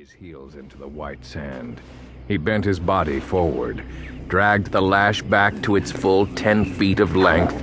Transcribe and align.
his 0.00 0.10
heels 0.12 0.54
into 0.54 0.78
the 0.78 0.88
white 0.88 1.22
sand. 1.22 1.78
He 2.26 2.38
bent 2.38 2.64
his 2.64 2.80
body 2.80 3.20
forward, 3.20 3.84
dragged 4.28 4.72
the 4.72 4.80
lash 4.80 5.20
back 5.20 5.62
to 5.64 5.76
its 5.76 5.92
full 5.92 6.26
ten 6.28 6.64
feet 6.64 7.00
of 7.00 7.16
length. 7.16 7.62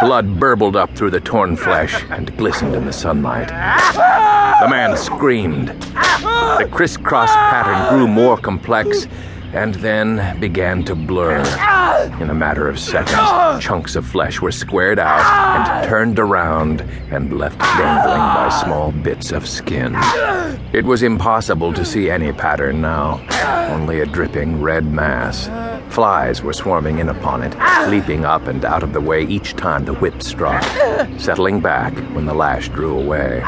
Blood 0.00 0.40
burbled 0.40 0.74
up 0.74 0.96
through 0.96 1.10
the 1.10 1.20
torn 1.20 1.54
flesh 1.56 2.02
and 2.10 2.36
glistened 2.36 2.74
in 2.74 2.84
the 2.84 2.92
sunlight. 2.92 3.46
The 3.46 4.68
man 4.68 4.96
screamed. 4.96 5.68
The 5.68 6.68
crisscross 6.68 7.30
pattern 7.30 7.96
grew 7.96 8.08
more 8.08 8.36
complex 8.36 9.06
and 9.52 9.74
then 9.76 10.38
began 10.40 10.84
to 10.84 10.94
blur. 10.94 11.40
In 12.20 12.30
a 12.30 12.34
matter 12.34 12.68
of 12.68 12.78
seconds, 12.78 13.62
chunks 13.62 13.96
of 13.96 14.06
flesh 14.06 14.40
were 14.40 14.52
squared 14.52 14.98
out 14.98 15.20
and 15.56 15.88
turned 15.88 16.18
around 16.18 16.82
and 17.10 17.38
left 17.38 17.58
dangling 17.58 18.18
by 18.18 18.48
small 18.64 18.92
bits 18.92 19.32
of 19.32 19.46
skin. 19.46 19.94
It 20.72 20.84
was 20.84 21.02
impossible 21.02 21.72
to 21.74 21.84
see 21.84 22.10
any 22.10 22.32
pattern 22.32 22.80
now, 22.80 23.20
only 23.70 24.00
a 24.00 24.06
dripping 24.06 24.60
red 24.60 24.86
mass. 24.86 25.48
Flies 25.92 26.42
were 26.42 26.52
swarming 26.52 27.00
in 27.00 27.08
upon 27.08 27.42
it, 27.42 27.54
leaping 27.90 28.24
up 28.24 28.46
and 28.46 28.64
out 28.64 28.82
of 28.82 28.92
the 28.92 29.00
way 29.00 29.24
each 29.24 29.54
time 29.54 29.84
the 29.84 29.94
whip 29.94 30.22
struck, 30.22 30.62
settling 31.18 31.60
back 31.60 31.92
when 32.14 32.26
the 32.26 32.34
lash 32.34 32.68
drew 32.68 32.96
away. 32.96 33.42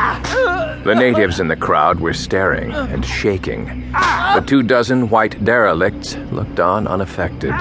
The 0.85 0.95
natives 0.97 1.39
in 1.39 1.47
the 1.47 1.55
crowd 1.55 2.01
were 2.01 2.13
staring 2.13 2.73
and 2.73 3.05
shaking. 3.05 3.93
The 3.93 4.43
two 4.45 4.65
dozen 4.65 5.11
white 5.11 5.45
derelicts 5.45 6.17
looked 6.33 6.59
on 6.59 6.89
unaffected. 6.89 7.55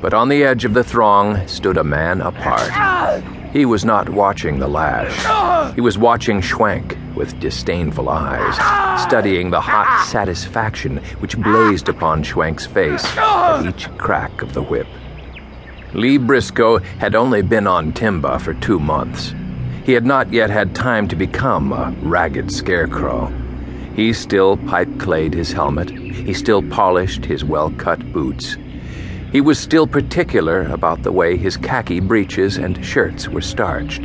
But 0.00 0.12
on 0.12 0.28
the 0.28 0.42
edge 0.42 0.64
of 0.64 0.74
the 0.74 0.82
throng 0.82 1.46
stood 1.46 1.76
a 1.76 1.84
man 1.84 2.20
apart. 2.20 3.22
He 3.52 3.64
was 3.64 3.84
not 3.84 4.08
watching 4.08 4.58
the 4.58 4.66
lash. 4.66 5.74
He 5.74 5.80
was 5.80 5.98
watching 5.98 6.40
Schwenk 6.40 6.96
with 7.14 7.38
disdainful 7.38 8.08
eyes, 8.08 8.54
studying 9.02 9.50
the 9.50 9.60
hot 9.60 10.06
satisfaction 10.06 10.96
which 11.20 11.38
blazed 11.38 11.88
upon 11.88 12.24
Schwenk's 12.24 12.66
face 12.66 13.04
at 13.16 13.66
each 13.66 13.88
crack 13.98 14.42
of 14.42 14.52
the 14.52 14.62
whip. 14.62 14.88
Lee 15.94 16.18
Briscoe 16.18 16.78
had 16.98 17.14
only 17.14 17.42
been 17.42 17.66
on 17.66 17.92
Timba 17.92 18.40
for 18.40 18.54
two 18.54 18.80
months. 18.80 19.32
He 19.84 19.92
had 19.92 20.04
not 20.04 20.32
yet 20.32 20.50
had 20.50 20.74
time 20.74 21.08
to 21.08 21.16
become 21.16 21.72
a 21.72 21.94
ragged 22.02 22.52
scarecrow. 22.52 23.32
He 23.94 24.12
still 24.12 24.56
pipe 24.56 24.98
clayed 24.98 25.34
his 25.34 25.52
helmet. 25.52 25.90
He 25.90 26.34
still 26.34 26.62
polished 26.62 27.24
his 27.24 27.44
well 27.44 27.70
cut 27.72 28.12
boots. 28.12 28.56
He 29.32 29.40
was 29.40 29.58
still 29.58 29.86
particular 29.86 30.62
about 30.64 31.02
the 31.02 31.12
way 31.12 31.36
his 31.36 31.56
khaki 31.56 32.00
breeches 32.00 32.56
and 32.56 32.84
shirts 32.84 33.28
were 33.28 33.40
starched. 33.40 34.02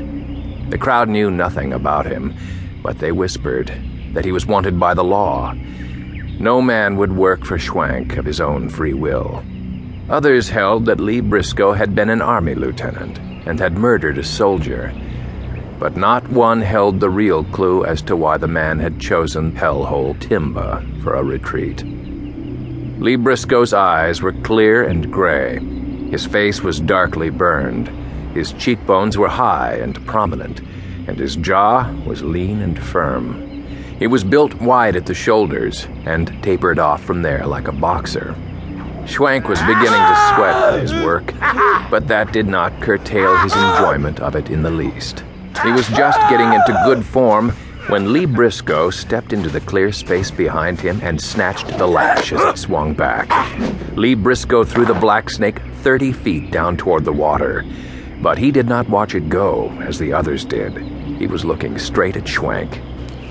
The 0.70 0.78
crowd 0.78 1.10
knew 1.10 1.30
nothing 1.30 1.74
about 1.74 2.06
him, 2.06 2.34
but 2.82 3.00
they 3.00 3.12
whispered 3.12 3.72
that 4.14 4.26
he 4.26 4.32
was 4.32 4.46
wanted 4.46 4.80
by 4.80 4.94
the 4.94 5.04
law. 5.04 5.54
No 6.40 6.62
man 6.62 6.96
would 6.98 7.16
work 7.16 7.44
for 7.44 7.58
Schwenk 7.58 8.18
of 8.18 8.26
his 8.26 8.40
own 8.40 8.70
free 8.70 8.94
will. 8.94 9.44
Others 10.10 10.50
held 10.50 10.86
that 10.86 11.00
Lee 11.00 11.22
Briscoe 11.22 11.74
had 11.74 11.96
been 11.96 12.10
an 12.10 12.22
army 12.22 12.56
lieutenant 12.56 13.18
and 13.48 13.60
had 13.60 13.78
murdered 13.78 14.18
a 14.18 14.24
soldier, 14.24 14.94
but 15.80 15.98
not 15.98 16.28
one 16.30 16.62
held 16.62 17.00
the 17.00 17.10
real 17.10 17.44
clue 17.46 17.84
as 17.86 18.02
to 18.02 18.16
why 18.16 18.38
the 18.38 18.48
man 18.48 18.80
had 18.80 19.00
chosen 19.00 19.52
Hellhole 19.52 20.18
Timba 20.20 21.04
for 21.04 21.16
a 21.16 21.24
retreat. 21.24 21.84
Lee 23.00 23.18
Briscoe's 23.18 23.74
eyes 23.74 24.22
were 24.22 24.32
clear 24.32 24.84
and 24.84 25.12
gray. 25.12 25.60
His 26.10 26.26
face 26.26 26.62
was 26.62 26.80
darkly 26.80 27.30
burned. 27.30 27.90
His 28.34 28.54
cheekbones 28.54 29.18
were 29.18 29.28
high 29.28 29.76
and 29.76 30.06
prominent, 30.08 30.62
and 31.08 31.20
his 31.20 31.36
jaw 31.36 31.92
was 32.06 32.24
lean 32.24 32.62
and 32.62 32.82
firm. 32.82 33.66
He 34.00 34.08
was 34.08 34.24
built 34.24 34.56
wide 34.56 34.96
at 34.96 35.06
the 35.06 35.14
shoulders 35.14 35.88
and 36.06 36.42
tapered 36.42 36.80
off 36.80 37.04
from 37.04 37.22
there 37.22 37.46
like 37.46 37.68
a 37.68 37.74
boxer. 37.74 38.36
Schwenk 39.06 39.48
was 39.48 39.60
beginning 39.62 39.92
to 39.92 40.32
sweat 40.34 40.74
at 40.74 40.82
his 40.82 40.94
work, 40.94 41.34
but 41.92 42.08
that 42.08 42.34
did 42.34 42.48
not 42.48 42.82
curtail 42.82 43.38
his 43.38 43.54
enjoyment 43.54 44.20
of 44.20 44.36
it 44.36 44.50
in 44.50 44.64
the 44.64 44.72
least. 44.72 45.24
He 45.64 45.72
was 45.72 45.88
just 45.90 46.20
getting 46.30 46.54
into 46.54 46.82
good 46.86 47.06
form 47.06 47.52
when 47.88 48.12
Lee 48.12 48.26
Briscoe 48.26 48.90
stepped 48.90 49.32
into 49.32 49.50
the 49.50 49.62
clear 49.62 49.92
space 49.92 50.32
behind 50.32 50.80
him 50.80 51.00
and 51.04 51.22
snatched 51.22 51.68
the 51.78 51.88
lash 51.88 52.34
as 52.34 52.42
it 52.42 52.58
swung 52.58 52.94
back. 52.94 53.30
Lee 53.96 54.16
Briscoe 54.16 54.64
threw 54.64 54.86
the 54.86 54.94
black 54.94 55.30
snake 55.30 55.62
30 55.82 56.12
feet 56.12 56.52
down 56.52 56.78
toward 56.78 57.06
the 57.06 57.14
water, 57.14 57.64
but 58.22 58.38
he 58.38 58.52
did 58.52 58.68
not 58.68 58.90
watch 58.90 59.14
it 59.14 59.30
go 59.30 59.70
as 59.82 60.00
the 60.00 60.14
others 60.14 60.46
did. 60.46 60.78
He 61.20 61.28
was 61.28 61.46
looking 61.46 61.78
straight 61.78 62.18
at 62.18 62.24
Schwenk. 62.24 62.82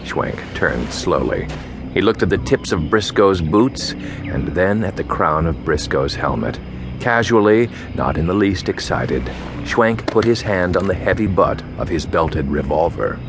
Schwenk 0.04 0.40
turned 0.54 0.92
slowly. 0.92 1.48
He 1.92 2.00
looked 2.00 2.22
at 2.22 2.30
the 2.30 2.38
tips 2.38 2.72
of 2.72 2.90
Briscoe's 2.90 3.40
boots 3.40 3.92
and 3.92 4.48
then 4.48 4.84
at 4.84 4.96
the 4.96 5.04
crown 5.04 5.46
of 5.46 5.64
Briscoe's 5.64 6.14
helmet. 6.14 6.58
Casually, 7.04 7.68
not 7.94 8.16
in 8.16 8.26
the 8.26 8.32
least 8.32 8.70
excited, 8.70 9.22
Schwenk 9.64 10.06
put 10.06 10.24
his 10.24 10.40
hand 10.40 10.74
on 10.74 10.86
the 10.86 10.94
heavy 10.94 11.26
butt 11.26 11.62
of 11.76 11.86
his 11.86 12.06
belted 12.06 12.48
revolver. 12.48 13.20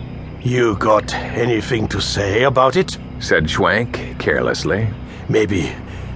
You 0.41 0.78
got 0.78 1.13
anything 1.13 1.90
to 1.90 2.00
say 2.00 2.44
about 2.44 2.78
it? 2.78 2.97
said 3.19 3.47
Schwenk 3.47 4.18
carelessly. 4.18 4.88
Maybe 5.28 5.75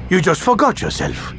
you 0.10 0.22
just 0.22 0.42
forgot 0.42 0.82
yourself. 0.82 1.34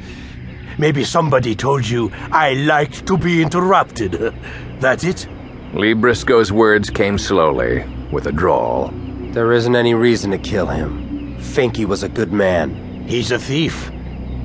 Maybe 0.77 1.03
somebody 1.05 1.55
told 1.55 1.89
you 1.89 2.11
I 2.31 2.53
liked 2.53 3.07
to 3.07 3.17
be 3.17 3.41
interrupted. 3.41 4.31
That 4.79 5.03
it? 5.03 5.27
Lee 5.73 5.93
Briscoe's 5.93 6.51
words 6.51 6.91
came 6.91 7.17
slowly, 7.17 7.83
with 8.11 8.27
a 8.27 8.31
drawl. 8.31 8.93
There 9.33 9.53
isn't 9.53 9.75
any 9.75 9.95
reason 9.95 10.29
to 10.29 10.37
kill 10.37 10.67
him. 10.67 11.35
Finky 11.39 11.85
was 11.85 12.03
a 12.03 12.09
good 12.09 12.31
man. 12.31 13.07
He's 13.07 13.31
a 13.31 13.39
thief. 13.39 13.91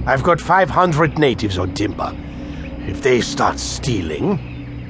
I've 0.06 0.22
got 0.22 0.40
500 0.40 1.18
natives 1.18 1.58
on 1.58 1.72
Timba. 1.72 2.16
If 2.88 3.02
they 3.02 3.20
start 3.20 3.58
stealing. 3.58 4.38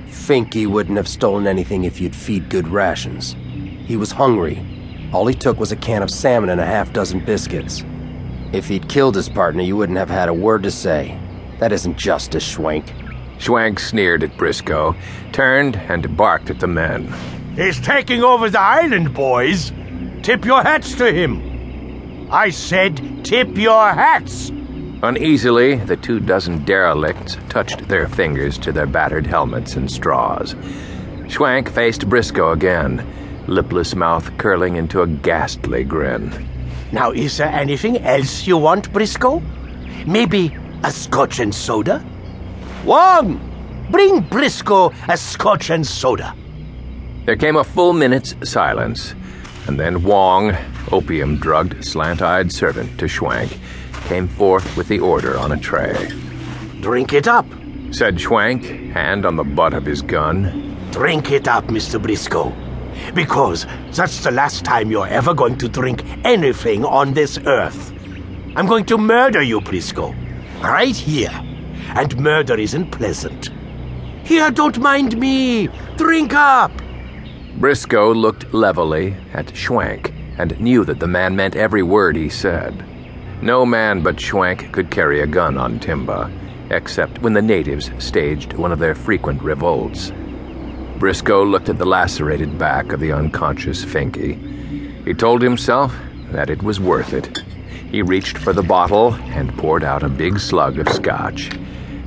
Finky 0.09 0.67
wouldn't 0.67 0.99
have 0.99 1.09
stolen 1.09 1.47
anything 1.47 1.85
if 1.85 2.03
you'd 2.03 2.15
feed 2.15 2.51
good 2.51 2.69
rations. 2.69 3.35
He 3.87 3.97
was 3.97 4.13
hungry. 4.13 4.63
All 5.15 5.27
he 5.27 5.35
took 5.35 5.59
was 5.59 5.73
a 5.73 5.77
can 5.77 6.03
of 6.03 6.11
salmon 6.11 6.51
and 6.51 6.61
a 6.61 6.67
half 6.67 6.93
dozen 6.93 7.25
biscuits. 7.25 7.83
If 8.53 8.69
he'd 8.69 8.91
killed 8.91 9.15
his 9.15 9.31
partner, 9.31 9.63
you 9.63 9.75
wouldn't 9.75 9.97
have 9.97 10.11
had 10.11 10.29
a 10.29 10.35
word 10.35 10.63
to 10.65 10.71
say. 10.71 11.19
That 11.61 11.73
isn't 11.73 11.97
justice, 11.97 12.45
Schwenk. 12.45 12.87
Schwenk 13.39 13.79
sneered 13.79 14.23
at 14.23 14.37
Briscoe, 14.37 14.95
turned, 15.33 15.77
and 15.77 16.15
barked 16.15 16.51
at 16.51 16.61
the 16.61 16.67
men. 16.67 17.11
He's 17.55 17.81
taking 17.81 18.23
over 18.23 18.51
the 18.51 18.61
island, 18.61 19.15
boys. 19.15 19.73
Tip 20.23 20.45
your 20.45 20.63
hats 20.63 20.95
to 20.97 21.11
him. 21.11 22.29
I 22.31 22.51
said, 22.51 23.25
tip 23.25 23.57
your 23.57 23.95
hats. 23.95 24.53
Uneasily, 25.03 25.77
the 25.77 25.97
two 25.97 26.21
dozen 26.21 26.65
derelicts 26.65 27.37
touched 27.51 27.87
their 27.89 28.09
fingers 28.09 28.57
to 28.59 28.73
their 28.73 28.87
battered 28.87 29.27
helmets 29.27 29.77
and 29.77 29.91
straws. 29.91 30.55
Schwenk 31.29 31.69
faced 31.69 32.09
Briscoe 32.09 32.53
again, 32.53 33.07
lipless 33.47 33.95
mouth 33.95 34.37
curling 34.39 34.77
into 34.77 35.03
a 35.03 35.07
ghastly 35.07 35.85
grin. 35.85 36.49
Now, 36.93 37.11
is 37.11 37.37
there 37.37 37.49
anything 37.49 37.99
else 37.99 38.47
you 38.47 38.57
want, 38.57 38.93
Briscoe? 38.93 39.43
Maybe 40.07 40.57
a 40.83 40.91
scotch 40.91 41.41
and 41.41 41.55
soda? 41.55 42.05
Wong! 42.85 43.41
Bring 43.91 44.21
Briscoe 44.21 44.93
a 45.09 45.17
scotch 45.17 45.71
and 45.71 45.87
soda. 45.87 46.35
There 47.27 47.37
came 47.37 47.57
a 47.57 47.65
full 47.65 47.93
minute's 47.93 48.35
silence, 48.45 49.15
and 49.67 49.79
then 49.79 50.05
Wong, 50.05 50.57
opium 50.91 51.37
drugged, 51.37 51.85
slant 51.85 52.23
eyed 52.23 52.53
servant 52.53 52.99
to 52.99 53.07
Schwenk, 53.07 53.59
came 54.07 54.29
forth 54.29 54.77
with 54.77 54.89
the 54.89 55.01
order 55.01 55.37
on 55.37 55.53
a 55.53 55.59
tray. 55.59 56.09
Drink 56.81 57.13
it 57.13 57.27
up, 57.27 57.47
said 57.91 58.17
Schwenk, 58.17 58.93
hand 58.93 59.27
on 59.27 59.37
the 59.37 59.45
butt 59.45 59.75
of 59.75 59.85
his 59.85 60.01
gun. 60.01 60.77
Drink 60.93 61.33
it 61.33 61.49
up, 61.49 61.65
Mr. 61.65 62.01
Briscoe. 62.01 62.55
Because 63.15 63.67
that's 63.93 64.23
the 64.23 64.31
last 64.31 64.65
time 64.65 64.91
you're 64.91 65.09
ever 65.09 65.35
going 65.35 65.59
to 65.59 65.69
drink 65.69 66.05
anything 66.25 66.85
on 66.85 67.15
this 67.15 67.39
earth. 67.47 67.93
I'm 68.55 68.67
going 68.67 68.87
to 68.87 68.97
murder 68.97 69.43
you, 69.43 69.61
Briscoe. 69.61 70.15
Right 70.63 70.97
here. 70.97 71.35
And 71.95 72.17
murder 72.19 72.59
isn't 72.59 72.93
pleasant. 72.93 73.51
Here, 74.25 74.51
don't 74.51 74.79
mind 74.79 75.19
me. 75.19 75.69
Drink 75.97 76.33
up. 76.33 76.73
Briscoe 77.57 78.13
looked 78.13 78.53
levelly 78.55 79.17
at 79.35 79.47
Schwenk 79.47 80.13
and 80.39 80.59
knew 80.61 80.85
that 80.85 81.01
the 81.01 81.07
man 81.07 81.37
meant 81.37 81.57
every 81.57 81.83
word 81.83 82.17
he 82.17 82.29
said. 82.29 82.85
No 83.43 83.67
man 83.67 84.03
but 84.03 84.17
Schwenk 84.17 84.73
could 84.73 84.91
carry 84.91 85.21
a 85.21 85.27
gun 85.27 85.59
on 85.59 85.79
Timba, 85.79 86.33
except 86.71 87.21
when 87.23 87.35
the 87.35 87.43
natives 87.43 87.91
staged 87.99 88.55
one 88.55 88.73
of 88.73 88.79
their 88.79 88.95
frequent 88.95 89.43
revolts. 89.43 90.13
Briscoe 90.99 91.45
looked 91.45 91.69
at 91.69 91.79
the 91.79 91.85
lacerated 91.85 92.59
back 92.59 92.93
of 92.93 93.01
the 93.01 93.13
unconscious 93.13 93.85
Finky. 93.85 95.05
He 95.05 95.13
told 95.13 95.43
himself 95.43 95.95
that 96.31 96.49
it 96.49 96.63
was 96.63 96.81
worth 96.81 97.13
it. 97.13 97.39
He 97.91 98.03
reached 98.03 98.39
for 98.39 98.53
the 98.53 98.63
bottle 98.63 99.15
and 99.15 99.57
poured 99.59 99.85
out 99.85 100.03
a 100.03 100.09
big 100.09 100.41
slug 100.41 100.79
of 100.79 100.89
scotch. 100.89 101.51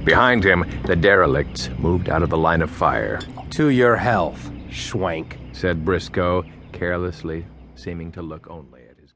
Behind 0.03 0.43
him, 0.43 0.65
the 0.85 0.95
derelicts 0.95 1.69
moved 1.77 2.09
out 2.09 2.23
of 2.23 2.29
the 2.29 2.37
line 2.37 2.63
of 2.63 2.71
fire. 2.71 3.19
To 3.51 3.69
your 3.69 3.95
health, 3.95 4.51
Schwenk, 4.69 5.37
said 5.55 5.85
Briscoe, 5.85 6.43
carelessly, 6.71 7.45
seeming 7.75 8.11
to 8.13 8.21
look 8.21 8.49
only. 8.49 8.78